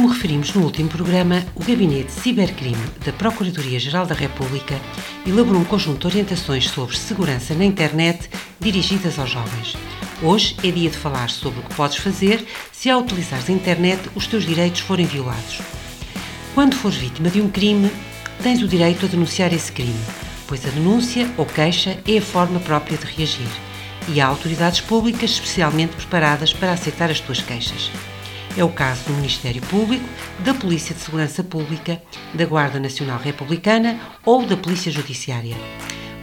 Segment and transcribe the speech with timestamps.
[0.00, 4.80] Como referimos no último programa, o Gabinete Cibercrime da Procuradoria-Geral da República
[5.26, 9.76] elaborou um conjunto de orientações sobre segurança na internet dirigidas aos jovens.
[10.22, 12.42] Hoje é dia de falar sobre o que podes fazer
[12.72, 15.60] se ao utilizares a internet os teus direitos forem violados.
[16.54, 17.90] Quando fores vítima de um crime,
[18.42, 20.00] tens o direito a denunciar esse crime,
[20.46, 23.50] pois a denúncia ou queixa é a forma própria de reagir.
[24.08, 27.90] E há autoridades públicas especialmente preparadas para aceitar as tuas queixas.
[28.56, 30.04] É o caso do Ministério Público,
[30.40, 32.02] da Polícia de Segurança Pública,
[32.34, 35.56] da Guarda Nacional Republicana ou da Polícia Judiciária.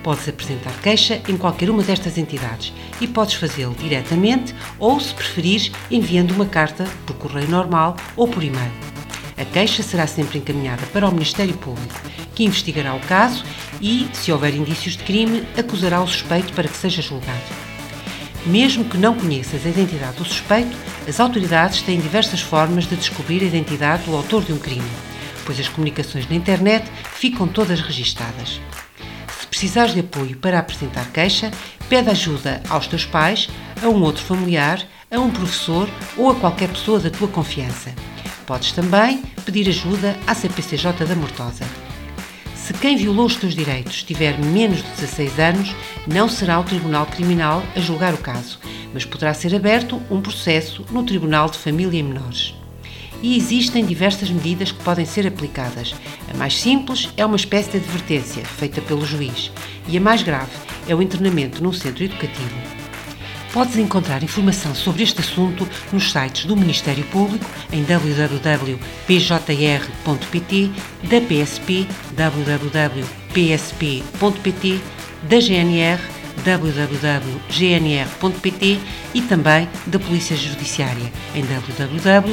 [0.04, 5.72] Podes apresentar queixa em qualquer uma destas entidades e podes fazê-lo diretamente ou, se preferires,
[5.90, 8.72] enviando uma carta por correio normal ou por e-mail.
[9.38, 11.94] A queixa será sempre encaminhada para o Ministério Público,
[12.36, 13.44] que investigará o caso
[13.82, 17.40] e, se houver indícios de crime, acusará o suspeito para que seja julgado.
[18.46, 20.76] Mesmo que não conheças a identidade do suspeito,
[21.08, 24.90] as autoridades têm diversas formas de descobrir a identidade do autor de um crime,
[25.46, 28.60] pois as comunicações na internet ficam todas registadas.
[29.40, 31.50] Se precisares de apoio para apresentar queixa,
[31.88, 33.48] pede ajuda aos teus pais,
[33.82, 37.94] a um outro familiar, a um professor ou a qualquer pessoa da tua confiança.
[38.46, 41.64] Podes também pedir ajuda à CPCJ da Mortosa.
[42.54, 47.06] Se quem violou os teus direitos tiver menos de 16 anos, não será o Tribunal
[47.06, 48.60] Criminal a julgar o caso,
[48.94, 52.54] mas poderá ser aberto um processo no Tribunal de Família e Menores.
[53.22, 55.96] E existem diversas medidas que podem ser aplicadas.
[56.32, 59.52] A mais simples é uma espécie de advertência feita pelo juiz,
[59.88, 60.52] e a mais grave
[60.88, 62.78] é o internamento num centro educativo.
[63.54, 68.78] Podes encontrar informação sobre este assunto nos sites do Ministério Público em www.pjr.pt,
[71.04, 73.10] da PSP www.psp.pt,
[75.24, 76.00] da GNR
[76.48, 76.80] www.gnr.pt
[79.14, 82.30] e também da Polícia Judiciária em www.pj.pt.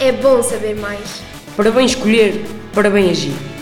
[0.00, 1.22] É bom saber mais.
[1.56, 3.59] Para bem escolher, para bem agir.